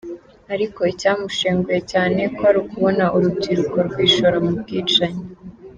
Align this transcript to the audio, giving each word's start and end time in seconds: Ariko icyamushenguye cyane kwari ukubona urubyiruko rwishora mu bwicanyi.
Ariko 0.53 0.79
icyamushenguye 0.91 1.79
cyane 1.91 2.21
kwari 2.35 2.57
ukubona 2.63 3.05
urubyiruko 3.15 3.77
rwishora 3.87 4.37
mu 4.45 4.51
bwicanyi. 4.59 5.21